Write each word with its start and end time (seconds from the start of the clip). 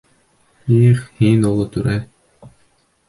Их, 0.77 1.03
һин 1.19 1.45
оло 1.53 1.67
түрә! 1.77 1.99